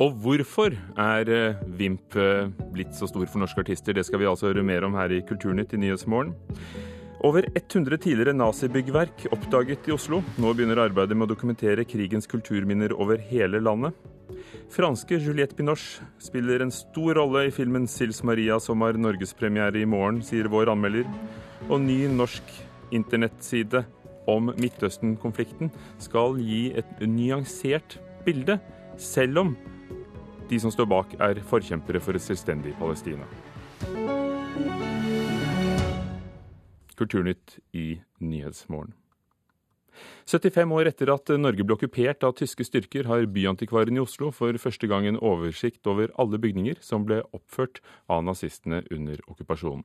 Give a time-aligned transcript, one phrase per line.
[0.00, 3.92] Og hvorfor er eh, Vimp eh, blitt så stor for norske artister?
[3.92, 6.32] Det skal vi altså høre mer om her i Kulturnytt i Nyhetsmorgen.
[7.20, 10.22] Over 100 tidligere nazibyggverk oppdaget i Oslo.
[10.40, 13.92] Nå begynner arbeidet med å dokumentere krigens kulturminner over hele landet.
[14.72, 19.88] Franske Juliette Binoche spiller en stor rolle i filmen Sils Maria, som har norgespremiere i
[19.88, 21.04] morgen, sier vår anmelder.
[21.68, 22.54] Og ny norsk
[22.96, 23.84] internettside
[24.30, 25.68] om Midtøsten-konflikten
[26.00, 28.56] skal gi et nyansert bilde,
[28.96, 29.52] selv om
[30.50, 33.26] de som står bak, er forkjempere for et selvstendig Palestina.
[36.98, 38.96] Kulturnytt i Nyhetsmorgen.
[40.26, 44.56] 75 år etter at Norge ble okkupert av tyske styrker, har Byantikvaren i Oslo for
[44.62, 49.84] første gang en oversikt over alle bygninger som ble oppført av nazistene under okkupasjonen.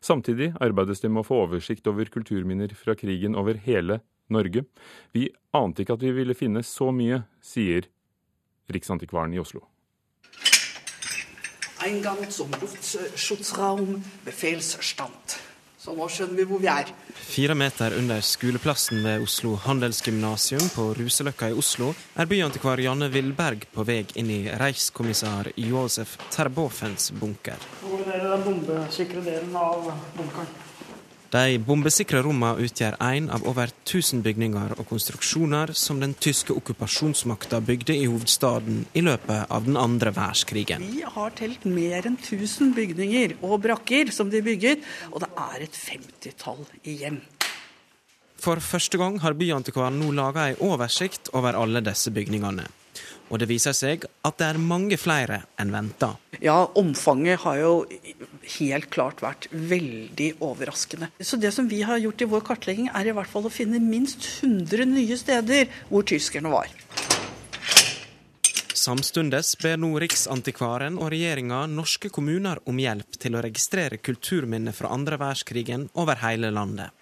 [0.00, 4.00] Samtidig arbeides det med å få oversikt over kulturminner fra krigen over hele
[4.32, 4.64] Norge.
[5.12, 7.90] Vi ante ikke at vi ville finne så mye, sier
[8.70, 9.64] Riksantikvaren i Oslo.
[11.86, 15.36] Eingang zum Luftschutzraum, befehlsstand.
[15.78, 16.88] Så nå skjønner vi hvor vi er.
[17.14, 23.68] Fire meter under skoleplassen ved Oslo handelsgymnasium på Ruseløkka i Oslo er byantikvar Janne Villberg
[23.70, 27.62] på vei inn i reichskommissær Josef Terbofens bunker.
[27.84, 30.65] Hvor er den bombesikre delen av bunkeren?
[31.36, 37.58] De bombesikre rommene utgjør én av over 1000 bygninger og konstruksjoner som den tyske okkupasjonsmakta
[37.66, 40.86] bygde i hovedstaden i løpet av den andre verdenskrigen.
[40.94, 45.66] Vi har telt mer enn 1000 bygninger og brakker som de bygget, og det er
[45.66, 47.20] et femtitall igjen.
[48.40, 52.64] For første gang har Byantikvaren nå laga ei oversikt over alle disse bygningene.
[53.26, 56.12] Og det viser seg at det er mange flere enn venta.
[56.42, 57.72] Ja, omfanget har jo
[58.58, 61.10] helt klart vært veldig overraskende.
[61.18, 63.82] Så det som vi har gjort i vår kartlegging, er i hvert fall å finne
[63.82, 66.70] minst 100 nye steder hvor tyskerne var.
[68.86, 74.92] Samtidig ber nå Riksantikvaren og regjeringa norske kommuner om hjelp til å registrere kulturminner fra
[74.94, 76.94] andre verdenskrigen over hele landet.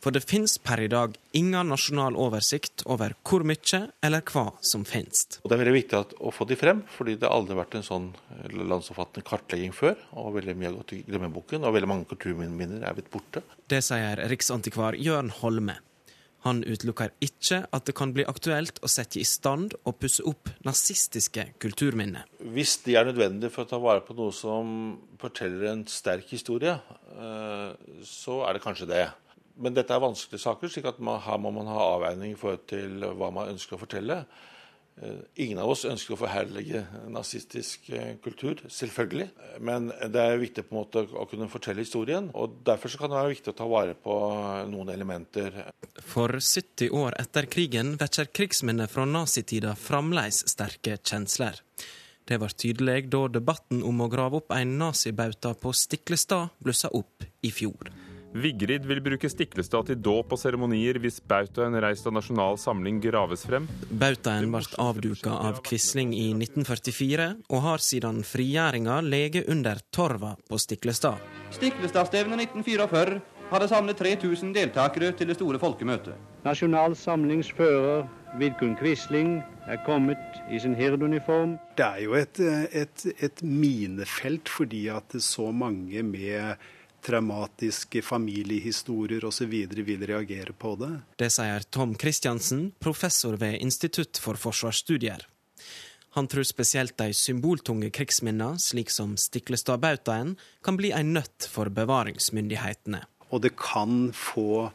[0.00, 4.86] For det finnes per i dag ingen nasjonal oversikt over hvor mye eller hva som
[4.88, 5.26] finnes.
[5.44, 8.08] Det er veldig viktig å få de frem, fordi det aldri har vært en sånn
[8.56, 10.00] landsomfattende kartlegging før.
[10.16, 13.44] og Veldig mye har gått i glemmeboken, og veldig mange kulturminner er blitt borte.
[13.68, 15.76] Det sier riksantikvar Jørn Holme.
[16.46, 20.48] Han utelukker ikke at det kan bli aktuelt å sette i stand og pusse opp
[20.64, 22.24] nazistiske kulturminner.
[22.40, 26.78] Hvis de er nødvendige for å ta vare på noe som forteller en sterk historie,
[27.12, 29.04] eh, så er det kanskje det.
[29.60, 32.64] Men dette er vanskelige saker, slik at man, her må man ha avveining i forhold
[32.70, 34.22] til hva man ønsker å fortelle.
[35.02, 36.82] Eh, ingen av oss ønsker å forherlige
[37.12, 39.28] nazistisk eh, kultur, selvfølgelig.
[39.64, 42.28] Men det er viktig på en måte å kunne fortelle historien.
[42.34, 44.16] og Derfor kan det være viktig å ta vare på
[44.68, 45.62] noen elementer.
[46.00, 51.62] For 70 år etter krigen vekker krigsminner fra nazitida fremdeles sterke kjensler.
[52.28, 57.24] Det var tydelig da debatten om å grave opp en nazibauta på Stiklestad blussa opp
[57.42, 57.90] i fjor.
[58.32, 63.42] Vigrid vil bruke Stiklestad til dåp og seremonier hvis bautaen reist av Nasjonal Samling graves
[63.48, 63.66] frem.
[63.90, 70.60] Bautaen ble avduka av Quisling i 1944, og har siden frigjøringa lege under torva på
[70.62, 71.18] Stiklestad.
[71.58, 73.18] Stiklestadstevnet 1944
[73.50, 76.14] hadde samlet 3000 deltakere til det store folkemøtet.
[76.46, 78.06] Nasjonal Samlings fører
[78.38, 81.58] Vidkun Quisling er kommet i sin hirduniform.
[81.74, 82.38] Det er jo et,
[82.70, 86.62] et, et minefelt fordi at så mange med
[87.02, 89.52] traumatiske familiehistorier osv.
[89.72, 90.92] vil reagere på det.
[91.16, 95.26] Det sier Tom Christiansen, professor ved Institutt for forsvarsstudier.
[96.18, 100.34] Han tror spesielt de symboltunge krigsminnene, slik som Stiklestadbautaen,
[100.64, 103.04] kan bli en nøtt for bevaringsmyndighetene.
[103.30, 104.72] Og det kan få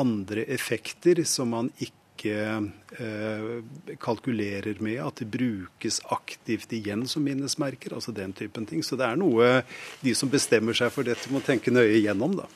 [0.00, 7.24] andre effekter som man ikke ikke eh, kalkulerer med at det brukes aktivt igjen som
[7.24, 7.94] minnesmerker.
[7.94, 8.84] altså den typen ting.
[8.84, 9.62] Så det er noe
[10.00, 12.36] de som bestemmer seg for dette, må tenke nøye igjennom.
[12.36, 12.48] da.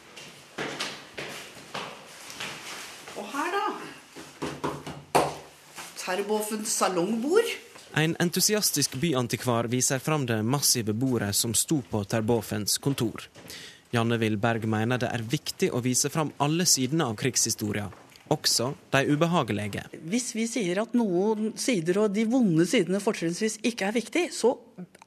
[3.16, 5.26] Og her, da?
[5.96, 7.49] Terboffens salongbord.
[7.96, 13.28] En entusiastisk byantikvar viser fram det massive bordet som sto på Terboffens kontor.
[13.94, 17.87] Janne Wilberg mener det er viktig å vise fram alle sidene av krigshistoria,
[18.32, 19.85] også de ubehagelige.
[20.09, 24.55] Hvis vi sier at noen sider og de vonde sidene fortrinnsvis ikke er viktig, så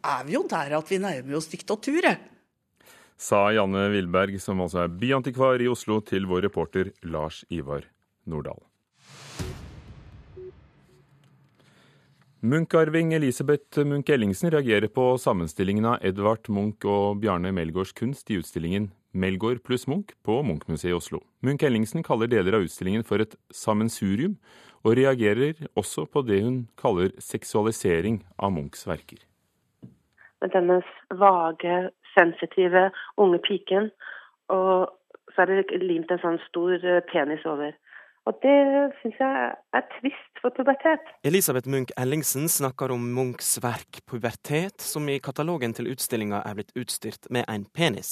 [0.04, 2.22] er vi jo der at vi nærmer oss diktaturet.
[3.18, 7.88] Sa Janne Wilberg, som altså er byantikvar i Oslo, til vår reporter Lars Ivar
[8.30, 8.67] Nordahl.
[12.42, 18.92] Munch-arving Elisabeth Munch-Ellingsen reagerer på sammenstillingen av Edvard Munch og Bjarne Melgaards kunst i utstillingen
[19.18, 21.24] Melgaard pluss Munch på Munch-museet i Oslo.
[21.42, 24.36] Munch-Ellingsen kaller deler av utstillingen for et sammensurium,
[24.86, 29.18] og reagerer også på det hun kaller seksualisering av Munchs verker.
[30.54, 31.80] Denne vage,
[32.13, 33.90] sensitive unge piken,
[34.54, 34.94] og
[35.33, 37.74] så er det limt en sånn stor eh, penis over.
[38.27, 38.57] Og det
[39.00, 41.03] syns jeg er trist for pubertet.
[41.27, 46.75] Elisabeth Munch Ellingsen snakker om Munchs verk 'Pubertet', som i katalogen til utstillinga er blitt
[46.75, 48.12] utstyrt med en penis.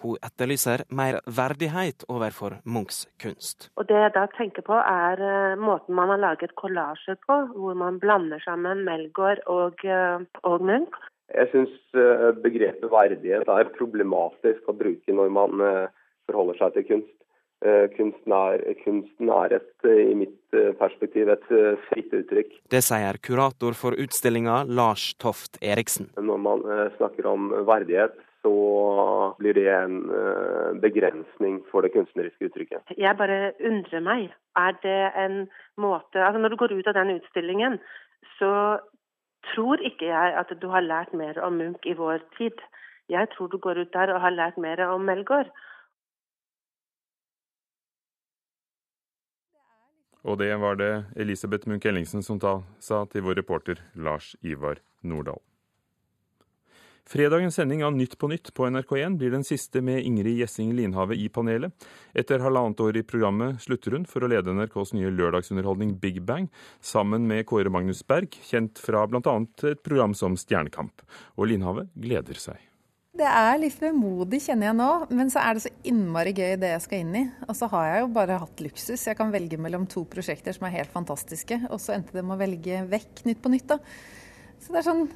[0.00, 3.68] Hun etterlyser mer verdighet overfor Munchs kunst.
[3.76, 7.74] Og Det jeg da tenker på, er uh, måten man har laget kollasjer på, hvor
[7.74, 10.96] man blander sammen Melgaard og, uh, og Munch.
[11.34, 15.68] Jeg syns uh, begrepet verdighet er problematisk å bruke når man
[16.28, 17.13] forholder seg til kunst.
[17.96, 21.46] Kunsten er, kunsten er et, i mitt perspektiv et
[21.88, 22.52] fritt uttrykk.
[22.70, 26.10] Det sier kurator for utstillinga Lars Toft Eriksen.
[26.20, 26.66] Når man
[26.98, 32.92] snakker om verdighet, så blir det en eh, begrensning for det kunstneriske uttrykket.
[33.00, 34.32] Jeg bare undrer meg.
[34.56, 35.46] Er det en
[35.80, 37.78] måte Altså Når du går ut av den utstillingen,
[38.38, 38.52] så
[39.54, 42.60] tror ikke jeg at du har lært mer om Munch i vår tid.
[43.08, 45.50] Jeg tror du går ut der og har lært mer om Melgaard.
[50.24, 54.80] Og det var det Elisabeth Munch Ellingsen som ta, sa til vår reporter Lars Ivar
[55.04, 55.42] Nordahl.
[57.04, 61.18] Fredagens sending av Nytt på nytt på NRK1 blir den siste med Ingrid Gjessing Linhave
[61.20, 61.74] i panelet.
[62.16, 66.48] Etter halvannet år i programmet slutter hun for å lede NRKs nye lørdagsunderholdning Big Bang,
[66.80, 69.36] sammen med Kåre Magnus Berg, kjent fra bl.a.
[69.68, 71.04] et program som Stjernekamp.
[71.36, 72.73] Og Linhave gleder seg.
[73.14, 76.72] Det er litt vemodig, kjenner jeg nå, men så er det så innmari gøy det
[76.72, 77.22] jeg skal inn i.
[77.46, 79.04] Og så har jeg jo bare hatt luksus.
[79.06, 82.34] Jeg kan velge mellom to prosjekter som er helt fantastiske, og så endte det med
[82.34, 83.78] å velge vekk Nytt på nytt, da.
[84.58, 85.06] Så det er sånn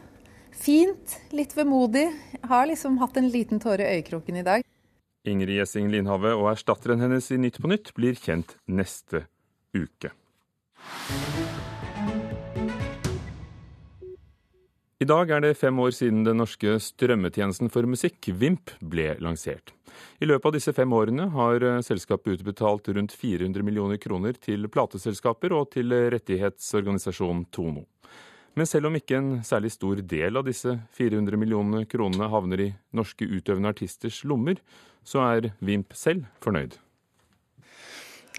[0.58, 2.06] Fint, litt vemodig.
[2.50, 4.64] Har liksom hatt en liten tåre i øyekroken i dag.
[5.28, 9.26] Ingrid Gjessing Linhave og erstatteren hennes i Nytt på Nytt blir kjent neste
[9.76, 10.14] uke.
[14.98, 19.70] I dag er det fem år siden den norske strømmetjenesten for musikk, Vimp, ble lansert.
[20.18, 25.54] I løpet av disse fem årene har selskapet utbetalt rundt 400 millioner kroner til plateselskaper
[25.54, 27.84] og til rettighetsorganisasjonen Tono.
[28.58, 32.68] Men selv om ikke en særlig stor del av disse 400 millionene kronene havner i
[32.90, 34.58] norske utøvende artisters lommer,
[35.06, 36.74] så er Vimp selv fornøyd.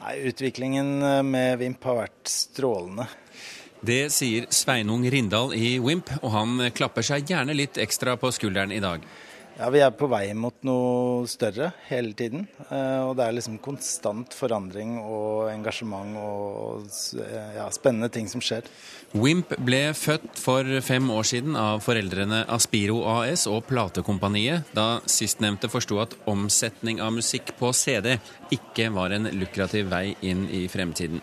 [0.01, 3.07] Nei, Utviklingen eh, med Vimp har vært strålende.
[3.80, 8.74] Det sier Sveinung Rindal i Wimp, og han klapper seg gjerne litt ekstra på skulderen
[8.76, 9.06] i dag.
[9.60, 12.46] Ja, Vi er på vei mot noe større hele tiden.
[12.70, 16.86] Eh, og det er liksom konstant forandring og engasjement og
[17.58, 18.70] ja, spennende ting som skjer.
[19.12, 25.68] Wimp ble født for fem år siden av foreldrene Aspiro AS og platekompaniet, da sistnevnte
[25.72, 28.16] forsto at omsetning av musikk på CD
[28.56, 31.20] ikke var en lukrativ vei inn i fremtiden.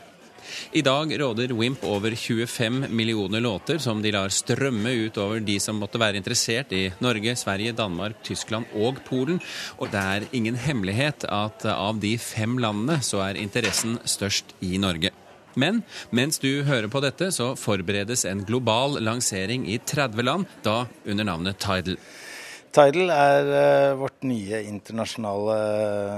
[0.73, 5.59] I dag råder Wimp over 25 millioner låter som de lar strømme ut over de
[5.61, 9.41] som måtte være interessert i Norge, Sverige, Danmark, Tyskland og Polen.
[9.79, 14.77] Og det er ingen hemmelighet at av de fem landene så er interessen størst i
[14.83, 15.13] Norge.
[15.57, 15.81] Men
[16.13, 21.25] mens du hører på dette, så forberedes en global lansering i 30 land, da under
[21.25, 21.97] navnet Tidal.
[22.77, 25.55] Tidal er uh, vårt nye internasjonale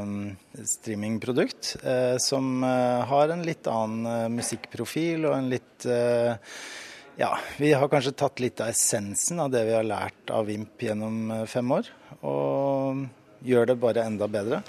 [0.02, 5.86] uh, streamingprodukt, uh, som har en litt annen musikkprofil og en litt
[7.18, 10.82] Ja, vi har kanskje tatt litt av essensen av det vi har lært av Vimp
[10.82, 11.90] gjennom fem år,
[12.26, 13.06] og
[13.44, 14.62] gjør det bare enda bedre.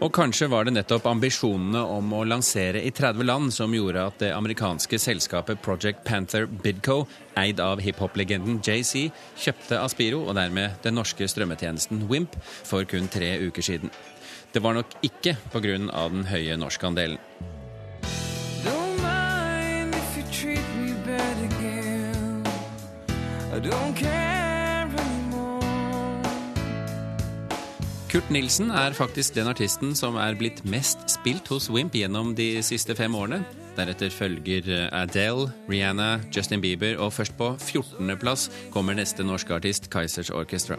[0.00, 4.22] Og kanskje var det nettopp ambisjonene om å lansere i 30 land som gjorde at
[4.22, 7.02] det amerikanske selskapet Project Panther Bidco,
[7.36, 13.36] eid av hiphop-legenden JC, kjøpte Aspiro og dermed den norske strømmetjenesten Wimp for kun tre
[13.44, 13.92] uker siden.
[14.50, 15.76] Det var nok ikke pga.
[15.78, 17.18] den høye norskandelen.
[23.60, 24.19] Don't care
[28.10, 32.56] Kurt Nilsen er faktisk den artisten som er blitt mest spilt hos Wimp gjennom de
[32.66, 33.44] siste fem årene.
[33.76, 39.86] Deretter følger eh, Adele, Rihanna, Justin Bieber, og først på 14.-plass kommer neste norske artist,
[39.94, 40.74] Kaizers Orchestra.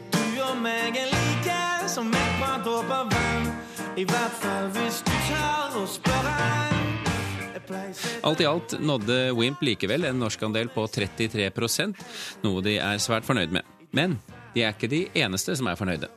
[8.28, 12.04] Alt i alt nådde Wimp likevel en norskandel på 33%
[12.44, 13.64] noe de er svært fornøyd med.
[13.96, 14.20] Men
[14.52, 16.12] de er ikke de eneste som er fornøyde.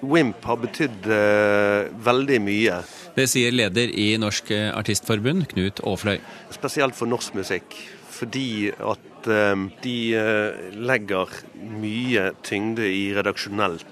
[0.00, 2.80] Wimp har betydd eh, veldig mye.
[3.18, 6.18] Det sier leder i Norsk Artistforbund, Knut Aafløy.
[6.54, 7.76] Spesielt for norsk musikk.
[8.18, 11.38] Fordi at eh, de uh, legger
[11.78, 13.86] mye tyngde i redaksjonelt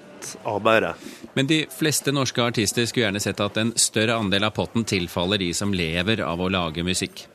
[0.47, 0.89] arbeid.
[1.37, 5.39] Men de fleste norske artister skulle gjerne sett at en større andel av potten tilfaller
[5.41, 7.27] de som lever av å lage musikk.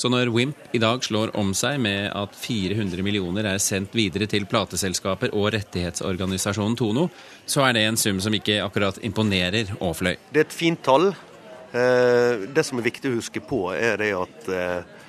[0.00, 4.24] Så når Wimp i dag slår om seg med at 400 millioner er sendt videre
[4.32, 7.02] til plateselskaper og rettighetsorganisasjonen Tono,
[7.44, 10.14] så er det en sum som ikke akkurat imponerer Aafløy.
[10.32, 11.10] Det er et fint tall.
[11.10, 15.04] Eh, det som er viktig å huske på, er det at eh,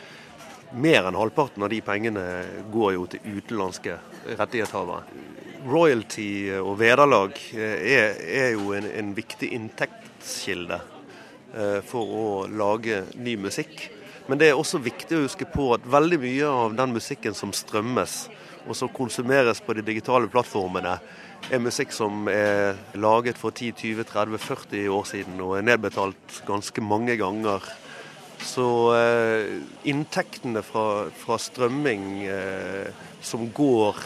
[0.75, 2.25] mer enn halvparten av de pengene
[2.75, 3.95] går jo til utenlandske
[4.27, 5.23] rettighetshavere.
[5.71, 6.27] Royalty
[6.59, 10.83] og vederlag eh, er, er jo en, en, viktig inntektskilde
[11.87, 13.89] for å lage ny musikk.
[14.31, 17.49] Men det er også viktig å huske på at veldig mye av den musikken som
[17.51, 18.13] strømmes,
[18.63, 20.93] og som konsumeres på de digitale plattformene,
[21.51, 27.65] er musikk som er laget for 10-20-30-40 år siden og er nedbetalt ganske mange ganger.
[28.39, 29.57] Så eh,
[29.91, 32.87] inntektene fra, fra strømming eh,
[33.19, 33.99] som går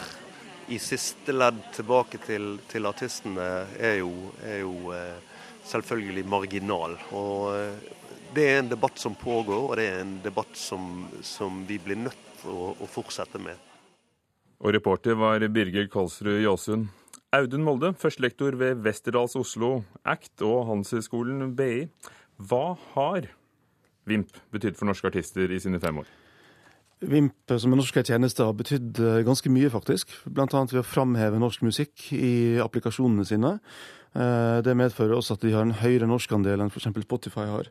[0.74, 3.46] i siste ledd tilbake til, til artistene,
[3.78, 4.10] er jo,
[4.42, 5.36] er jo eh,
[5.70, 6.98] selvfølgelig marginal.
[7.14, 7.94] Og eh,
[8.36, 11.98] det er en debatt som pågår, og det er en debatt som, som vi blir
[12.00, 13.56] nødt til å, å fortsette med.
[14.60, 16.86] Og reporter var Birger Kolsrud Jåsund.
[17.36, 21.88] Audun Molde, førstelektor ved Westerdals Oslo ACT og Handelshøyskolen BI.
[22.36, 23.28] Hva har
[24.06, 26.08] Vimp betydd for norske artister i sine fem år?
[27.04, 30.14] Vimp som en norsk tjeneste har betydd eh, ganske mye, faktisk.
[30.30, 30.46] Bl.a.
[30.46, 33.56] ved å framheve norsk musikk i applikasjonene sine.
[34.16, 36.88] Eh, det medfører også at de har en høyere norskandel enn f.eks.
[37.04, 37.68] Spotify har.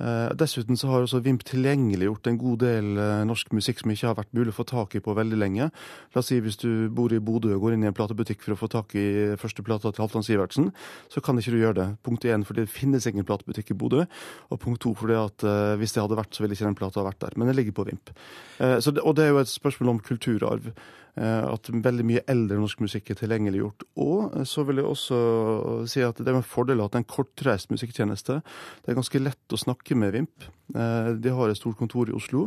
[0.00, 4.08] Eh, dessuten så har også Vimp tilgjengeliggjort en god del eh, norsk musikk som ikke
[4.08, 5.68] har vært mulig å få tak i på veldig lenge.
[6.14, 8.56] La oss si hvis du bor i Bodø og går inn i en platebutikk for
[8.56, 9.06] å få tak i
[9.40, 10.70] første plata til Halvdan Sivertsen,
[11.12, 11.88] så kan ikke du gjøre det.
[12.06, 14.06] Punkt én fordi det finnes ingen platebutikk i Bodø.
[14.50, 17.04] Og punkt to fordi at uh, hvis det hadde vært, så ville ikke den plata
[17.04, 17.36] vært der.
[17.36, 18.12] Men den ligger på Vimp.
[18.58, 20.68] Så, og det er jo et spørsmål om kulturarv.
[21.12, 23.84] Eh, at veldig mye eldre norsk musikk er tilgjengeliggjort.
[24.00, 25.18] Og eh, så vil jeg også
[25.92, 28.38] si at det er en fordel at det er en kortreist musikktjeneste.
[28.80, 30.48] Det er ganske lett å snakke med Vimp.
[30.72, 32.46] Eh, de har et stort kontor i Oslo,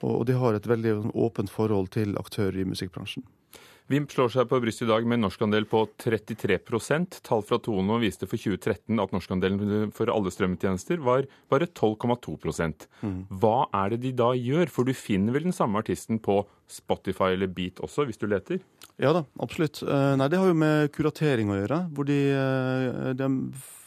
[0.00, 3.26] og de har et veldig åpent forhold til aktører i musikkbransjen.
[3.86, 8.00] Vimp slår seg på brystet i dag med en norskandel på 33% Tall fra Tono
[8.02, 12.34] viste for 2013 at norskandelen for alle strømmetjenester var bare 12,2
[13.06, 13.14] mm.
[13.38, 14.72] Hva er det de da gjør?
[14.74, 18.58] For du finner vel den samme artisten på Spotify eller Beat også, hvis du leter?
[18.98, 19.84] Ja da, absolutt.
[19.86, 21.80] Eh, nei, Det har jo med kuratering å gjøre.
[21.94, 23.30] hvor de, eh, de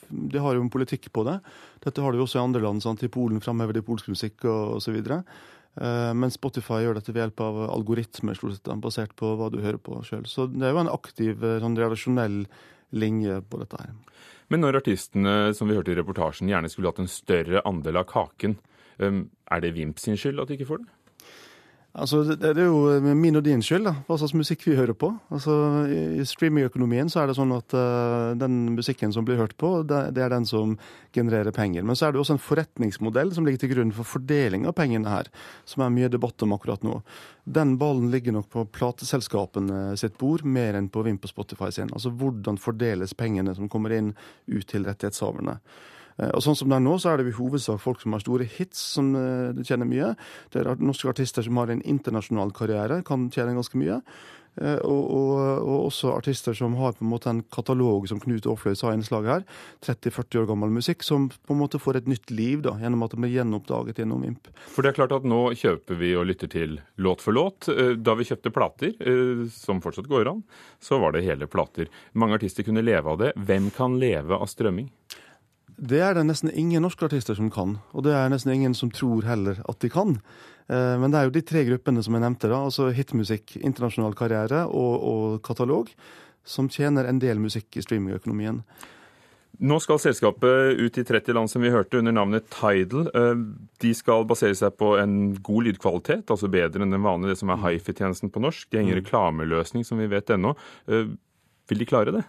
[0.10, 1.39] de har jo en politikk på det.
[1.84, 2.82] Dette har de jo også i andre land.
[2.82, 3.03] sant?
[3.03, 5.34] I Polen framhever de polsk musikk og og, Eh,
[5.78, 10.02] men Spotify gjør dette ved hjelp av algoritmer, sett, basert på hva du hører på
[10.04, 10.26] sjøl.
[10.28, 12.42] Så det er jo en aktiv, eh, sånn relasjonell
[12.92, 13.94] linje på dette her.
[14.50, 18.10] Men når artistene som vi hørte i reportasjen, gjerne skulle hatt en større andel av
[18.10, 18.58] kaken,
[19.00, 19.22] eh,
[19.52, 20.90] er det Vimp sin skyld at de ikke får det?
[21.98, 25.10] Altså, det, er jo min og din skyld, da, hva slags musikk vi hører på.
[25.34, 25.53] Altså,
[25.89, 30.03] I streamingøkonomien så er det sånn at uh, den musikken som blir hørt på, det,
[30.13, 30.75] det, er den som
[31.17, 31.88] genererer penger.
[31.88, 35.10] Men så er det også en forretningsmodell som ligger til grunn for fordeling av pengene
[35.10, 35.34] her,
[35.65, 37.00] som er mye debatt om akkurat nå.
[37.50, 41.89] Den ballen ligger nok på plateselskapene sitt bord, mer enn på Vimp og Spotify sin.
[41.89, 44.13] Altså hvordan fordeles pengene som kommer inn,
[44.46, 45.58] ut til rettighetshaverne.
[46.20, 48.24] Eh, og sånn som det er nå, så er det i hovedsak folk som har
[48.24, 49.14] store hits, som
[49.56, 50.14] du tjener mye.
[50.54, 54.02] Det er norske artister som har en internasjonal karriere, kan tjene ganske mye.
[54.60, 55.30] Uh, og, og,
[55.62, 58.98] og, også artister som har på en måte en katalog, som Knut Aafløy sa i
[58.98, 59.46] innslaget her.
[59.86, 63.14] 30-40 år gammel musikk som på en måte får et nytt liv da, gjennom at
[63.14, 64.50] det blir gjenoppdaget gjennom Imp.
[64.74, 67.70] For det er klart at nå kjøper vi og lytter til låt for låt.
[68.04, 68.98] Da vi kjøpte plater,
[69.54, 70.44] som fortsatt går an,
[70.84, 71.88] så var det hele plater.
[72.20, 73.34] Mange artister kunne leve av det.
[73.40, 74.90] Hvem kan leve av strømming?
[75.79, 78.91] Det er det nesten ingen norske artister som kan, og det er nesten ingen som
[78.91, 80.17] tror heller at de kan.
[80.67, 84.15] Eh, men det er jo de tre gruppene som jeg nevnte, da, altså hitmusikk, internasjonal
[84.17, 85.91] karriere og, og katalog,
[86.43, 88.63] som tjener en del musikk i streamingøkonomien.
[89.59, 93.09] Nå skal selskapet ut i 30 land, som vi hørte, under navnet Tidal.
[93.15, 93.41] Eh,
[93.83, 97.51] de skal basere seg på en god lydkvalitet, altså bedre enn den vanlige, det som
[97.55, 98.69] er hifi-tjenesten på norsk.
[98.69, 99.01] De har ingen mm.
[99.01, 100.53] reklameløsning, som vi vet ennå.
[100.91, 101.15] Eh,
[101.71, 102.25] vil de klare det?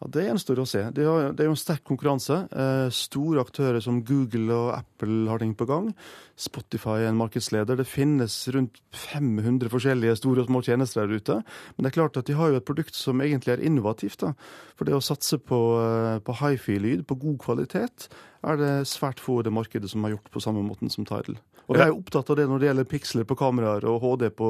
[0.00, 0.82] Ja, Det gjenstår å se.
[0.92, 2.36] Det er jo en sterk konkurranse.
[2.50, 5.94] Eh, store aktører som Google og Apple har ting på gang.
[6.36, 7.78] Spotify er en markedsleder.
[7.78, 11.40] Det finnes rundt 500 forskjellige store og små tjenester der ute.
[11.76, 14.20] Men det er klart at de har jo et produkt som egentlig er innovativt.
[14.20, 14.34] da.
[14.76, 18.08] For det å satse på, eh, på hifi-lyd, på god kvalitet,
[18.50, 21.38] er det svært få i det markedet som har gjort på samme måten som Tidal.
[21.64, 24.48] Og jeg er opptatt av det når det gjelder piksler på kameraer og HD på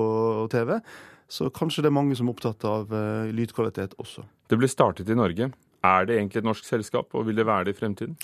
[0.50, 0.76] TV.
[1.30, 4.26] Så kanskje det er mange som er opptatt av uh, lydkvalitet også.
[4.50, 5.48] Det ble startet i Norge.
[5.84, 8.18] Er det egentlig et norsk selskap, og vil det være det i fremtiden?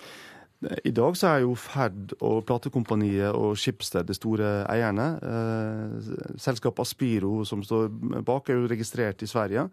[0.61, 5.07] I dag så er jo Ferd og platekompaniet og Schibsted de store eierne.
[5.25, 7.89] Eh, selskapet Aspiro som står
[8.27, 9.65] bak, er jo registrert i Sverige.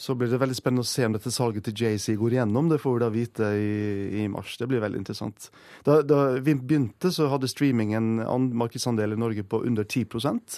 [0.00, 2.70] Så blir det veldig spennende å se om dette salget til JC går igjennom.
[2.70, 4.54] Det får vi da vite i, i mars.
[4.56, 5.50] Det blir veldig interessant.
[5.84, 10.56] Da, da Vimp begynte, så hadde streaming en markedsandel i Norge på under 10%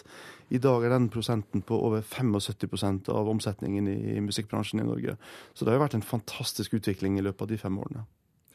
[0.55, 5.17] I dag er den prosenten på over 75% av omsetningen i musikkbransjen i Norge.
[5.55, 8.07] Så det har jo vært en fantastisk utvikling i løpet av de fem årene.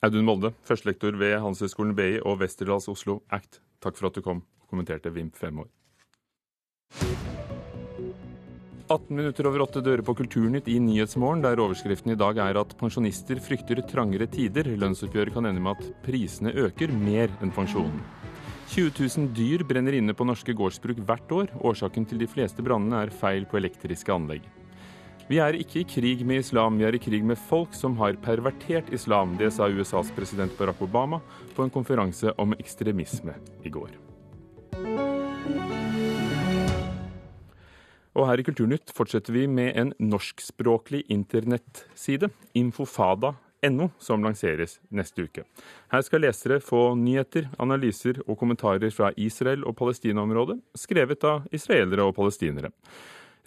[0.07, 3.59] Audun Molde, førstelektor ved Handelshøyskolen BI og Westerdals Oslo ACT.
[3.83, 5.67] Takk for at du kom og kommenterte Vimp fem år.
[8.87, 12.71] 18 minutter over åtte dører på Kulturnytt i Nyhetsmorgen, der overskriften i dag er at
[12.79, 14.69] pensjonister frykter trangere tider.
[14.79, 17.99] Lønnsoppgjøret kan ende med at prisene øker mer enn pensjonen.
[18.71, 21.51] 20 000 dyr brenner inne på norske gårdsbruk hvert år.
[21.67, 24.47] Årsaken til de fleste brannene er feil på elektriske anlegg.
[25.27, 28.15] Vi er ikke i krig med islam, vi er i krig med folk som har
[28.23, 29.35] pervertert islam.
[29.35, 31.19] Det sa USAs president Barack Obama
[31.57, 33.35] på en konferanse om ekstremisme
[33.67, 34.06] i går.
[38.17, 45.45] Og her i Kulturnytt fortsetter vi med en norskspråklig internettside, infofada.no, som lanseres neste uke.
[45.93, 52.09] Her skal lesere få nyheter, analyser og kommentarer fra Israel og Palestina-området, skrevet av israelere
[52.09, 52.73] og palestinere.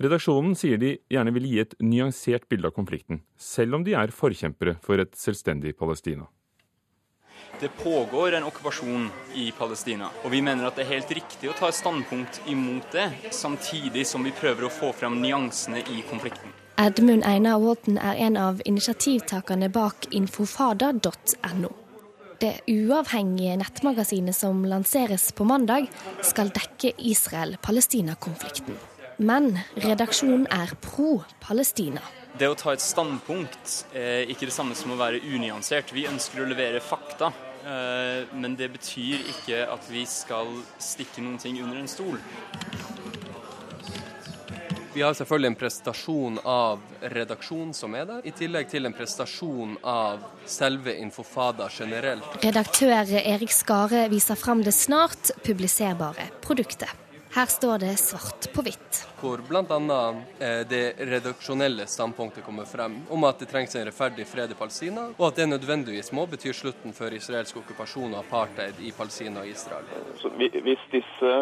[0.00, 4.14] Redaksjonen sier de gjerne vil gi et nyansert bilde av konflikten, selv om de er
[4.14, 6.30] forkjempere for et selvstendig Palestina.
[7.60, 11.56] Det pågår en okkupasjon i Palestina, og vi mener at det er helt riktig å
[11.58, 16.54] ta et standpunkt imot det, samtidig som vi prøver å få frem nyansene i konflikten.
[16.80, 21.74] Edmund Einar Walton er en av initiativtakerne bak infofada.no.
[22.40, 25.90] Det uavhengige nettmagasinet som lanseres på mandag,
[26.24, 28.80] skal dekke Israel-Palestina-konflikten.
[29.20, 32.00] Men redaksjonen er pro Palestina.
[32.40, 35.90] Det å ta et standpunkt er ikke det samme som å være unyansert.
[35.92, 37.28] Vi ønsker å levere fakta.
[37.60, 40.48] Eh, men det betyr ikke at vi skal
[40.80, 42.16] stikke noen ting under en stol.
[44.94, 46.80] Vi har selvfølgelig en prestasjon av
[47.12, 52.40] redaksjonen som er der, i tillegg til en prestasjon av selve Infofada generelt.
[52.40, 56.99] Redaktør Erik Skare viser fram det snart publiserbare produktet.
[57.34, 58.96] Her står det svart på hvitt.
[59.20, 59.98] Hvor bl.a.
[60.42, 65.04] Eh, det redaksjonelle standpunktet kommer frem, om at det trengs en rettferdig fred i Palestina,
[65.14, 69.52] og at det nødvendigvis må bety slutten for israelsk okkupasjon og apartheid i Palestina og
[69.52, 69.86] Israel.
[70.18, 71.32] Så hvis disse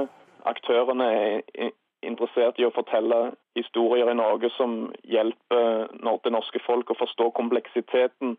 [0.53, 1.72] aktørene er
[2.05, 5.88] interessert i å fortelle historier i Norge som hjelper
[6.24, 8.37] det norske folk å forstå kompleksiteten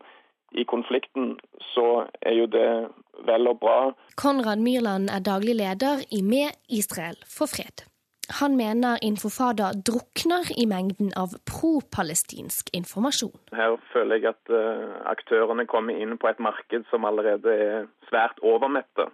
[0.52, 1.36] i konflikten,
[1.74, 2.70] så er jo det
[3.28, 3.78] vel og bra.
[4.16, 7.84] Konrad Myrland er daglig leder i Med Israel for fred.
[8.40, 13.34] Han mener Infofada drukner i mengden av pro-palestinsk informasjon.
[13.52, 18.38] Her føler jeg at uh, aktørene kommer inn på et marked som allerede er svært
[18.46, 19.08] overmette.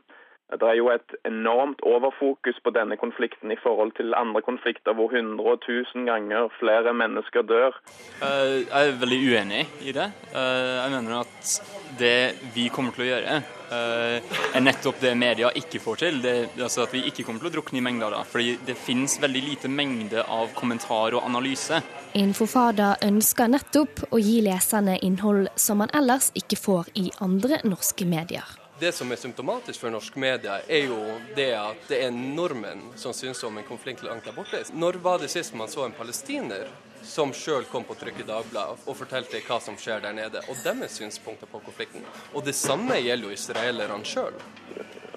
[0.47, 5.11] Det er jo et enormt overfokus på denne konflikten i forhold til andre konflikter hvor
[5.11, 7.75] 100 og 1000 ganger flere mennesker dør.
[8.23, 10.07] Eh, jeg er veldig uenig i det.
[10.31, 11.51] Eh, jeg mener at
[11.99, 12.19] det
[12.55, 13.41] vi kommer til å gjøre,
[13.75, 16.21] eh, er nettopp det media ikke får til.
[16.23, 18.21] Det, altså at vi ikke kommer til å drukne i mengder da.
[18.23, 21.81] Fordi det finnes veldig lite mengde av kommentar og analyse.
[22.15, 28.07] Infofada ønsker nettopp å gi leserne innhold som man ellers ikke får i andre norske
[28.07, 28.47] medier.
[28.81, 30.99] Det som er symptomatisk for norsk media, er jo
[31.37, 34.61] det at det er nordmenn som synes om en konflikt langt der borte.
[34.77, 36.69] Når var det sist man så en palestiner
[37.01, 40.61] som sjøl kom på trykk i Dagbladet og fortalte hva som skjer der nede, og
[40.61, 42.05] deres synspunkter på konflikten?
[42.37, 44.37] Og det samme gjelder jo israelerne sjøl.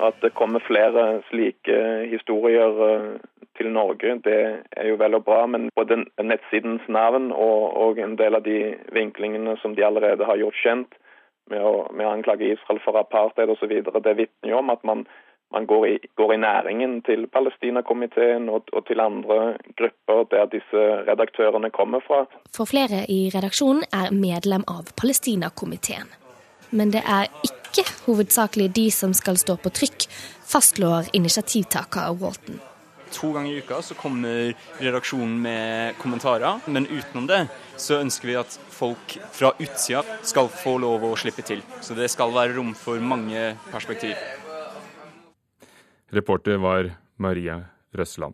[0.07, 1.81] At det kommer flere slike
[2.13, 3.19] historier eh,
[3.59, 4.39] til Norge, det
[4.71, 5.43] er jo vel og bra.
[5.51, 10.39] Men både nettsidens navn og, og en del av de vinklingene som de allerede har
[10.39, 10.98] gjort kjent,
[11.49, 13.73] med å, med å anklage Israel for apartheid osv.
[13.83, 15.03] Det vitner jo om at man,
[15.53, 20.85] man går, i, går, i, næringen til Palestinakomiteen og, og til andre grupper der disse
[21.09, 22.23] redaktørene kommer fra.
[22.55, 26.09] For flere i redaksjonen er medlem av Palestinakomiteen.
[26.69, 30.09] Men det er ikke hovedsakelig de som skal stå på trykk,
[30.49, 32.61] fastslår initiativtaker Walton.
[33.11, 37.45] To ganger i uka så kommer redaksjonen med kommentarer, men utenom det
[37.79, 41.63] så ønsker vi at folk fra utsida skal få lov å slippe til.
[41.81, 44.15] Så det skal være rom for mange perspektiv.
[46.09, 48.33] Reporter var Maria Røsland.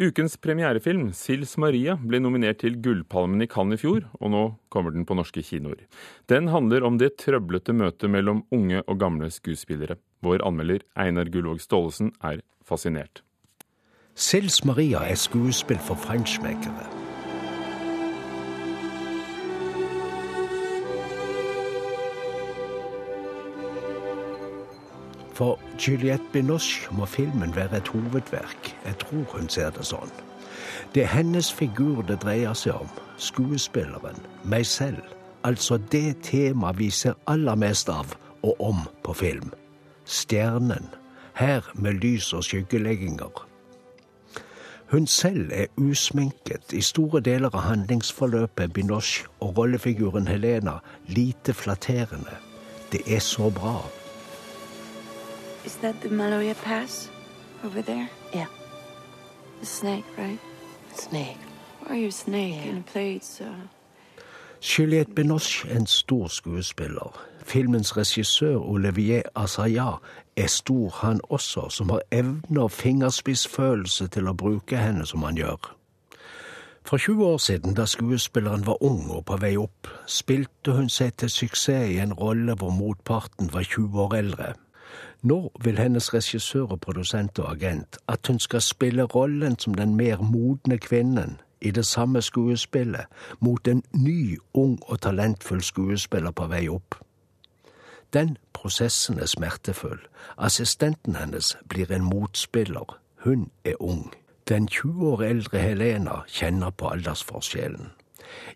[0.00, 4.94] Ukens premierefilm, 'Sils Maria', ble nominert til Gullpalmen i Cannes i fjor, og nå kommer
[4.94, 5.82] den på norske kinoer.
[6.26, 9.98] Den handler om det trøblete møtet mellom unge og gamle skuespillere.
[10.24, 13.20] Vår anmelder Einar Gullvåg Staalesen er fascinert.
[14.20, 16.86] Sils Maria er skuespill for feinschmeckere.
[25.32, 28.76] For Juliette Binoche må filmen være et hovedverk.
[28.86, 30.12] Jeg tror hun ser det sånn.
[30.94, 32.92] Det er hennes figur det dreier seg om.
[33.16, 34.20] Skuespilleren.
[34.44, 35.00] Meg selv.
[35.48, 39.54] Altså det temaet vi ser aller mest av og om på film.
[40.04, 40.92] Stjernen.
[41.32, 43.48] Her med lys og skyggelegginger.
[44.90, 50.72] Hun selv er usminket i store deler av handlingsforløpet Binoche og rollefiguren Helena
[51.06, 52.34] lite flatterende.
[52.92, 53.86] Det er så bra.
[55.64, 57.10] Is that the Maloya Pass
[57.64, 58.08] over there?
[58.34, 58.46] Yeah.
[59.60, 60.40] The snake, right?
[60.96, 61.38] Snake.
[61.80, 62.68] Why are you snake yeah.
[62.68, 63.24] in a plate?
[63.24, 63.44] So...
[64.60, 67.29] Juliette Binoche er en stor skuespiller.
[67.50, 69.90] Filmens regissør Olivier Assaya
[70.36, 75.40] er stor, han også, som har evne og fingerspissfølelse til å bruke henne som han
[75.40, 75.72] gjør.
[76.86, 81.16] For 20 år siden, da skuespilleren var ung og på vei opp, spilte hun seg
[81.18, 84.52] til suksess i en rolle hvor motparten var 20 år eldre.
[85.22, 89.98] Nå vil hennes regissør og produsent og agent at hun skal spille rollen som den
[89.98, 93.10] mer modne kvinnen i det samme skuespillet
[93.40, 96.94] mot en ny, ung og talentfull skuespiller på vei opp.
[98.12, 99.98] Den prosessen er smertefull.
[100.38, 102.98] Assistenten hennes blir en motspiller.
[103.24, 104.12] Hun er ung.
[104.48, 107.90] Den 20 år eldre Helena kjenner på aldersforskjellen.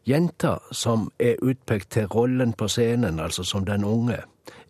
[0.06, 4.18] Jenta som er utpekt til rollen på scenen, altså som den unge,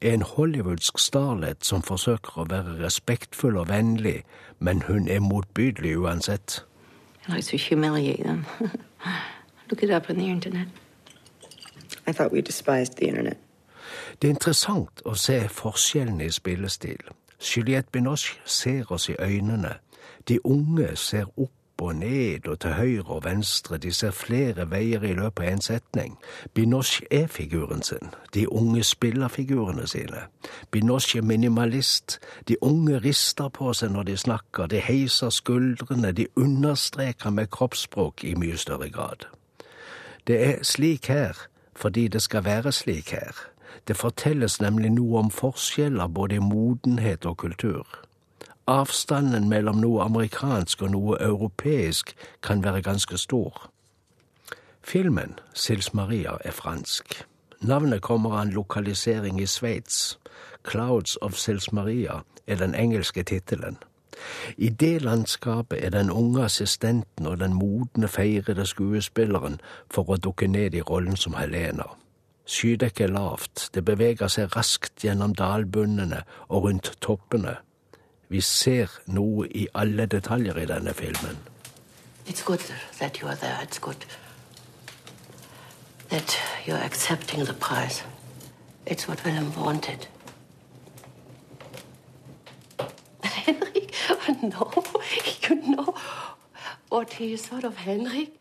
[0.01, 4.23] er en hollywoodsk starlet som forsøker å være respektfull og vennlig,
[4.59, 6.64] men hun er motbydelig uansett.
[7.29, 8.44] I like to humiliate them.
[9.70, 10.68] Look it up on the internet.
[12.07, 13.38] I thought we despised the internet.
[14.22, 17.03] Det er interessant å se forskjellene i spillestil.
[17.40, 19.79] Juliette Binoche ser oss i øynene.
[20.29, 25.03] De unge ser opp og ned og til høyre og venstre, de ser flere veier
[25.03, 26.16] i løpet av en setning.
[26.55, 30.27] Binoche er figuren sin, de unge spiller figurene sine.
[30.70, 36.29] Binoche er minimalist, de unge rister på seg når de snakker, de heiser skuldrene, de
[36.37, 39.27] understreker med kroppsspråk i mye større grad.
[40.27, 43.35] Det er slik her fordi det skal være slik her.
[43.89, 47.87] Det fortelles nemlig noe om forskjeller både i modenhet og kultur.
[48.67, 53.71] Avstanden mellom noe amerikansk og noe europeisk kan være ganske stor.
[54.83, 57.25] Filmen Sils Maria er fransk.
[57.61, 60.19] Navnet kommer av en lokalisering i Sveits.
[60.65, 63.77] Clouds of Sils Maria er den engelske tittelen.
[64.57, 69.61] I det landskapet er den unge assistenten og den modne, feirede skuespilleren
[69.91, 71.89] for å dukke ned i rollen som Helena.
[72.45, 77.57] Skydekket er lavt, det beveger seg raskt gjennom dalbunnene og rundt toppene.
[78.29, 81.39] Vi ser noe i alle detaljer i denne filmen.
[82.27, 82.61] It's good
[82.99, 83.59] that you are there.
[83.63, 84.05] It's good
[86.11, 88.03] that you're accepting the prize.
[88.87, 90.07] It's what Willem wanted.
[93.23, 93.95] Henrik,
[94.43, 94.71] no,
[95.49, 95.95] you know
[96.91, 98.33] what he thought of Henrik.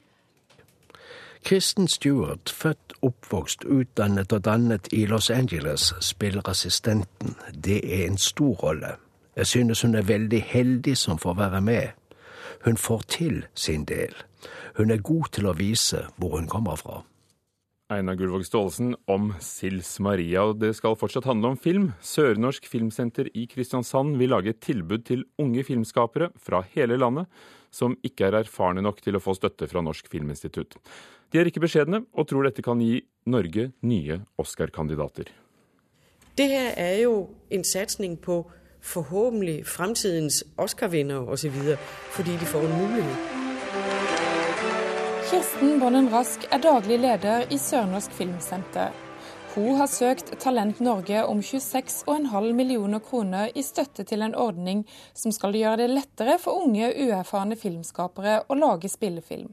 [1.43, 7.35] Kristen Stewart, født, oppvokst, utdannet og dannet i Los Angeles, spiller assistenten.
[7.51, 8.95] Det er en stor rolle.
[9.35, 11.87] Jeg synes hun er veldig heldig som får være med.
[12.65, 14.15] Hun får til sin del.
[14.77, 17.01] Hun er god til å vise hvor hun kommer fra.
[17.91, 21.91] Einar Gullvåg Staalesen om Sils Maria, og det skal fortsatt handle om film.
[22.01, 27.27] Sørnorsk Filmsenter i Kristiansand vil lage et tilbud til unge filmskapere fra hele landet
[27.73, 30.77] som ikke er erfarne nok til å få støtte fra Norsk Filminstitutt.
[31.33, 35.31] De er ikke beskjedne, og tror dette kan gi Norge nye Oscar-kandidater.
[36.37, 38.43] Det her er jo en satsing på
[38.81, 41.55] forhåpentlig fremtidens Oscar-vinnere osv.,
[42.13, 43.17] fordi de får en mulighet.
[45.31, 48.93] Kirsten Bonnen Rask er daglig leder i Sørnorsk Filmsenter.
[49.55, 54.79] Hun har søkt Talent Norge om 26,5 millioner kroner i støtte til en ordning
[55.13, 59.51] som skal gjøre det lettere for unge, uerfarne filmskapere å lage spillefilm.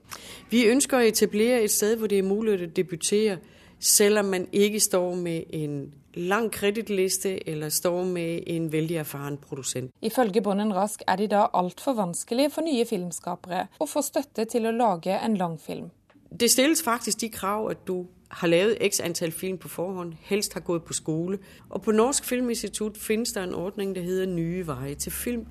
[0.48, 3.34] Vi ønsker å etablere et sted hvor det er mulig å debutere,
[3.76, 5.74] selv om man ikke står med en
[6.14, 9.92] lang kredittliste eller står med en veldig erfaren produsent.
[10.00, 14.48] Ifølge Bonden Rask er det i dag altfor vanskelig for nye filmskapere å få støtte
[14.48, 15.92] til å lage en langfilm.
[16.40, 20.52] Det stilles faktisk de krav at du har lavet x antall film på forhånd, helst
[20.52, 21.38] har gått på skole.
[21.70, 25.46] Og på Norsk Filminstitutt finnes det en ordning der hedder Nye veier til film.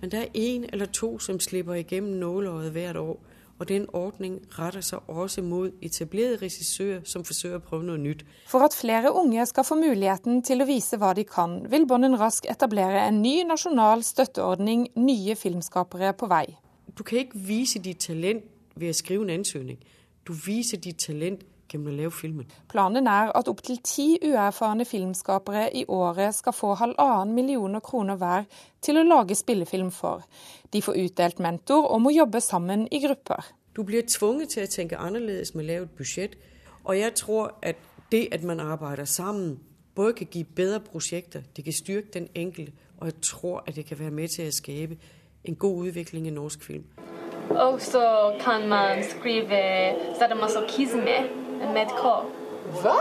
[0.00, 3.20] Men det er en eller to som slipper igjennom nåløyet hvert år.
[3.58, 8.24] Og den ordning retter seg også mot etablerede regissører som forsøger å prøve noe nytt.
[8.50, 12.18] For at flere unge skal få muligheten til å vise hva de kan, vil Bonnen
[12.18, 16.46] Rask etablere en ny nasjonal støtteordning Nye filmskapere på vei.
[16.98, 19.78] Du kan ikke vise ditt talent ved å skrive en ansøgning.
[20.26, 22.50] Du viser ditt talent gennem å lage filmen.
[22.68, 28.46] Planen er at opptil ti uerfarne filmskapere i året skal få halvannen millioner kroner hver
[28.82, 30.22] til å lage spillefilm for.
[30.72, 33.42] De får utdelt mentor og må jobbe sammen i grupper.
[33.76, 36.36] Du blir tvunget til å tenke annerledes med lavt budsjett.
[36.84, 37.76] Og jeg tror at
[38.12, 39.60] det at man arbeider sammen,
[39.94, 43.86] både kan gi bedre prosjekter, det kan styrke den enkelte, og jeg tror at det
[43.86, 44.96] kan være med til å skape
[45.44, 46.84] en god utvikling i norsk film.
[47.50, 49.60] Og så kan man skrive
[50.18, 51.41] sadomasochisme
[51.74, 51.92] med.
[52.82, 52.96] Hva?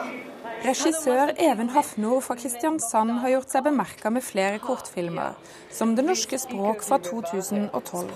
[0.61, 5.33] Regissør Even Hafnor fra Kristiansand har gjort seg bemerka med flere kortfilmer,
[5.73, 8.11] som Det norske språk fra 2012.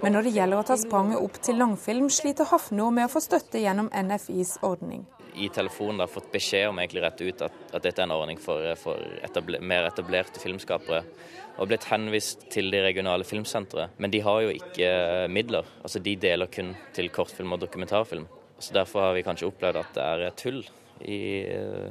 [0.00, 3.20] Men når det gjelder å ta spranget opp til langfilm, sliter Hafnor med å få
[3.20, 5.04] støtte gjennom NFIs ordning.
[5.34, 8.40] I telefonen har fått beskjed om egentlig rett ut at, at dette er en ordning
[8.40, 11.02] for, for etabler, mer etablerte filmskapere.
[11.60, 13.90] Og blitt henvist til de regionale filmsentre.
[14.00, 14.92] Men de har jo ikke
[15.32, 15.68] midler.
[15.82, 18.28] Altså De deler kun til kortfilm og dokumentarfilm.
[18.58, 20.62] Så Derfor har vi kanskje opplevd at det er et hull
[21.04, 21.18] i,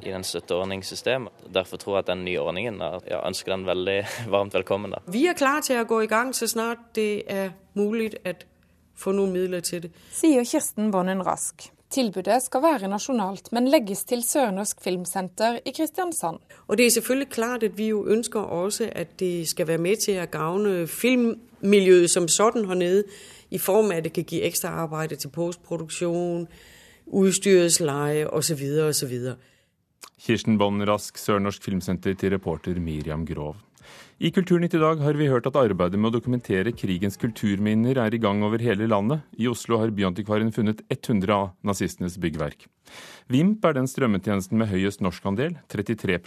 [0.01, 1.45] i den støtteordningssystemet.
[1.53, 3.97] Derfor tror jeg at den nye ordningen jeg ønsker den veldig
[4.35, 4.95] varmt velkommen.
[4.95, 5.03] Da.
[5.11, 8.35] Vi er klare til å gå i gang så snart det er mulig å
[9.01, 9.93] få noen midler til det.
[10.13, 11.69] Sier Kirsten Bonnen Rask.
[11.91, 16.37] Tilbudet skal være nasjonalt, men legges til Sørnorsk Filmsenter i Kristiansand.
[16.67, 19.95] Og Det er selvfølgelig klart at vi jo ønsker også at det skal være med
[19.95, 23.03] til å gagne filmmiljøet som sånn her nede
[23.51, 26.47] i form av at det kan gi ekstra arbeid til postproduksjon,
[27.11, 28.63] utstyrets leie osv.
[28.87, 29.13] osv.
[30.21, 33.55] Kirsten Bonn Rask, Sørnorsk Filmsenter, til reporter Miriam Grov.
[34.21, 38.13] I Kulturnytt i dag har vi hørt at arbeidet med å dokumentere krigens kulturminner er
[38.13, 39.23] i gang over hele landet.
[39.33, 42.67] I Oslo har Byantikvaren funnet 100 av nazistenes byggverk.
[43.33, 46.19] Vimp er den strømmetjenesten med høyest norskandel, 33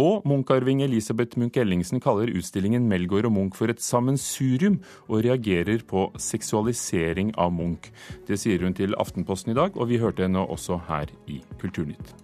[0.00, 6.08] og Munch-arving Elisabeth Munch-Ellingsen kaller utstillingen Melgaard og Munch for et sammensurium, og reagerer på
[6.16, 7.92] seksualisering av Munch.
[8.24, 12.16] Det sier hun til Aftenposten i dag, og vi hørte henne også her i Kulturnytt.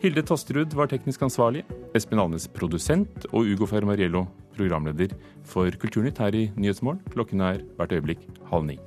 [0.00, 1.60] Hilde Tosterud var teknisk ansvarlig,
[1.92, 4.22] Espen Alnes produsent og Ugo Fermariello
[4.56, 5.12] programleder
[5.44, 7.02] for Kulturnytt her i Nyhetsmorgen.
[7.12, 8.78] Klokken er hvert øyeblikk halv ni.